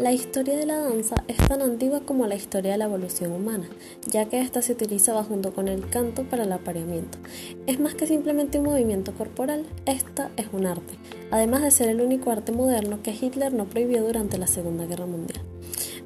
[0.00, 3.68] La historia de la danza es tan antigua como la historia de la evolución humana,
[4.06, 7.18] ya que ésta se utilizaba junto con el canto para el apareamiento.
[7.66, 10.94] Es más que simplemente un movimiento corporal, esta es un arte,
[11.30, 15.04] además de ser el único arte moderno que Hitler no prohibió durante la Segunda Guerra
[15.04, 15.42] Mundial.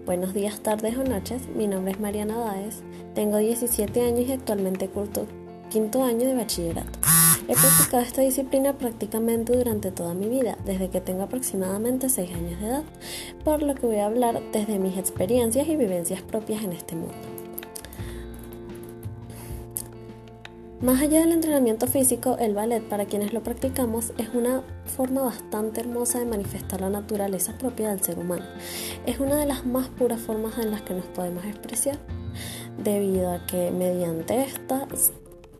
[0.05, 2.81] Buenos días, tardes o noches, mi nombre es Mariana Báez,
[3.15, 5.29] tengo 17 años y actualmente curso
[5.75, 7.01] quinto año de bachillerato.
[7.49, 12.61] He practicado esta disciplina prácticamente durante toda mi vida, desde que tengo aproximadamente 6 años
[12.61, 12.85] de edad,
[13.43, 17.17] por lo que voy a hablar desde mis experiencias y vivencias propias en este mundo.
[20.81, 24.63] Más allá del entrenamiento físico, el ballet para quienes lo practicamos es una
[24.97, 28.45] forma bastante hermosa de manifestar la naturaleza propia del ser humano.
[29.07, 31.99] Es una de las más puras formas en las que nos podemos expresar,
[32.79, 34.87] debido a que mediante esta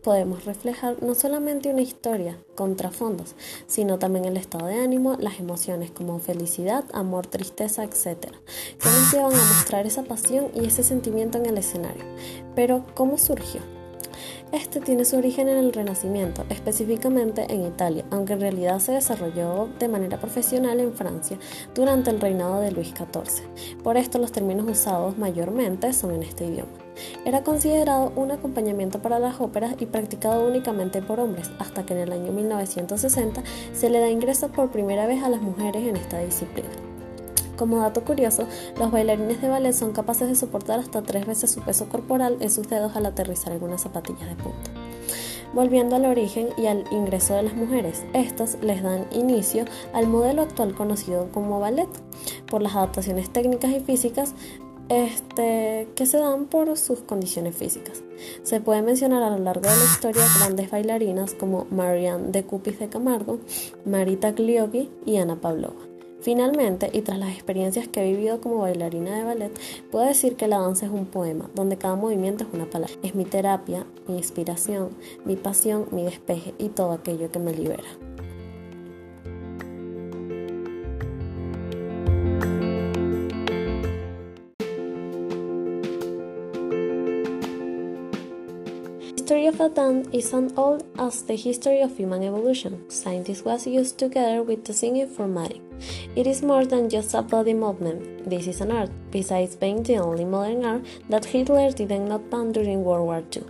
[0.05, 3.33] podemos reflejar no solamente una historia con trasfondos,
[3.65, 8.27] sino también el estado de ánimo, las emociones como felicidad, amor, tristeza, etc.,
[8.79, 12.03] que nos llevan a mostrar esa pasión y ese sentimiento en el escenario.
[12.55, 13.61] Pero, ¿cómo surgió?
[14.51, 19.69] Este tiene su origen en el Renacimiento, específicamente en Italia, aunque en realidad se desarrolló
[19.79, 21.39] de manera profesional en Francia
[21.73, 23.81] durante el reinado de Luis XIV.
[23.81, 26.84] Por esto los términos usados mayormente son en este idioma.
[27.25, 31.99] Era considerado un acompañamiento para las óperas y practicado únicamente por hombres, hasta que en
[31.99, 33.43] el año 1960
[33.73, 36.69] se le da ingreso por primera vez a las mujeres en esta disciplina.
[37.57, 41.61] Como dato curioso, los bailarines de ballet son capaces de soportar hasta tres veces su
[41.61, 44.71] peso corporal en sus dedos al aterrizar en unas zapatillas de punta.
[45.53, 50.41] Volviendo al origen y al ingreso de las mujeres, estas les dan inicio al modelo
[50.41, 51.87] actual conocido como ballet,
[52.47, 54.33] por las adaptaciones técnicas y físicas
[54.89, 58.03] este, que se dan por sus condiciones físicas.
[58.43, 62.79] Se puede mencionar a lo largo de la historia grandes bailarinas como Marianne de Cupis
[62.79, 63.39] de Camargo,
[63.85, 65.95] Marita Gliocchi y Ana Pavlova.
[66.21, 69.51] Finalmente, y tras las experiencias que he vivido como bailarina de ballet,
[69.91, 72.95] puedo decir que la danza es un poema, donde cada movimiento es una palabra.
[73.03, 74.89] Es mi terapia, mi inspiración,
[75.23, 77.83] mi pasión, mi despeje y todo aquello que me libera.
[89.25, 92.87] History of a dance is as old as the history of human evolution.
[92.91, 95.63] Scientists was used together with the singing formatting.
[96.15, 98.29] It is more than just a body movement.
[98.29, 102.51] This is an art, besides being the only modern art that Hitler didn't not ban
[102.51, 103.45] during World War II.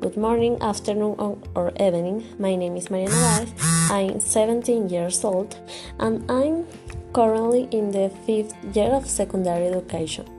[0.00, 1.14] Good morning, afternoon,
[1.54, 2.24] or evening.
[2.38, 3.52] My name is Mariana Vaz.
[3.90, 5.58] I'm 17 years old,
[6.00, 6.66] and I'm
[7.12, 10.37] currently in the fifth year of secondary education.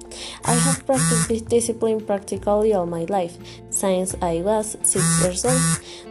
[0.49, 3.37] I have practiced this discipline practically all my life,
[3.69, 5.61] since I was 6 years old.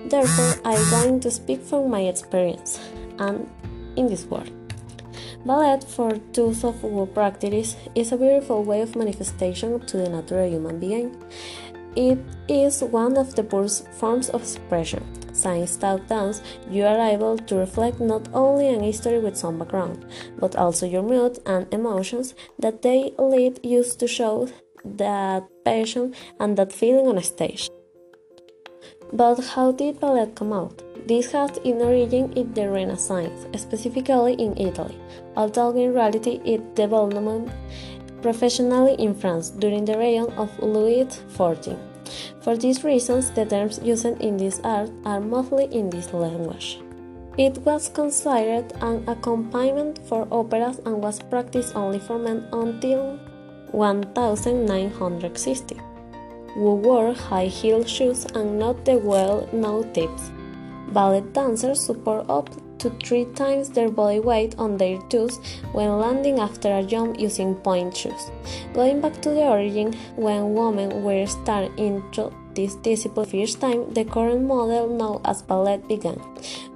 [0.08, 2.78] Therefore, I'm going to speak from my experience
[3.18, 3.50] and
[3.96, 4.52] in this world.
[5.44, 10.48] Ballet, for those of who practice, is a beautiful way of manifestation to the natural
[10.48, 11.16] human being.
[11.96, 15.02] It is one of the purest forms of expression.
[15.38, 20.04] Science style dance, you are able to reflect not only an history with some background,
[20.38, 24.48] but also your mood and emotions that they lead you to show
[24.84, 27.70] that passion and that feeling on a stage.
[29.12, 30.82] But how did ballet come out?
[31.06, 34.98] This has its origin in the Renaissance, specifically in Italy,
[35.36, 37.48] although in reality it developed
[38.20, 41.78] professionally in France during the reign of Louis XIV.
[42.40, 46.80] For these reasons, the terms used in this art are mostly in this language.
[47.36, 53.18] It was considered an accompaniment for operas and was practiced only for men until
[53.72, 55.76] 1960,
[56.54, 60.32] who wore high-heeled shoes and not the well-known tips.
[60.92, 65.40] Ballet dancers support up to three times their body weight on their toes
[65.72, 68.30] when landing after a jump using pointe shoes.
[68.74, 74.04] Going back to the origin, when women were starting into this discipline first time, the
[74.04, 76.20] current model known as ballet began,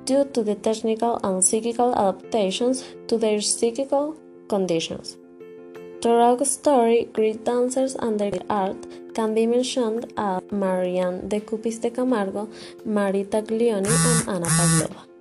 [0.04, 4.16] due to the technical and psychical adaptations to their psychical
[4.48, 5.16] conditions.
[6.02, 8.76] Throughout story, Greek dancers and their art
[9.14, 12.48] can be mentioned as Marianne de Cupis de Camargo,
[12.84, 15.11] Marie Taglioni, and Anna Pavlova.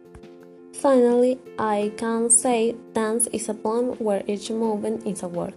[0.81, 5.53] Finally, I can say dance is a poem where each movement is a word.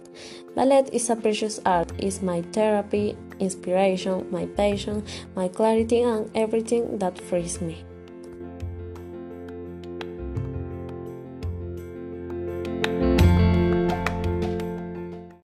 [0.55, 5.03] Ballet is a precious art, it's my therapy, inspiration, my passion,
[5.35, 7.83] my clarity, and everything that frees me.